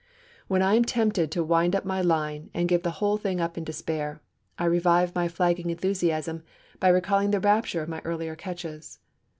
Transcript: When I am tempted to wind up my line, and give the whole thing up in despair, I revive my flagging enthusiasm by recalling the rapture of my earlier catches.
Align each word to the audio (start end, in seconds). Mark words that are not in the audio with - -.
When 0.47 0.63
I 0.63 0.73
am 0.73 0.83
tempted 0.83 1.29
to 1.29 1.43
wind 1.43 1.75
up 1.75 1.85
my 1.85 2.01
line, 2.01 2.49
and 2.55 2.67
give 2.67 2.81
the 2.81 2.89
whole 2.97 3.17
thing 3.17 3.39
up 3.39 3.55
in 3.55 3.63
despair, 3.63 4.19
I 4.57 4.65
revive 4.65 5.13
my 5.13 5.27
flagging 5.27 5.69
enthusiasm 5.69 6.41
by 6.79 6.87
recalling 6.87 7.29
the 7.29 7.39
rapture 7.39 7.83
of 7.83 7.89
my 7.89 7.99
earlier 8.03 8.35
catches. 8.35 8.97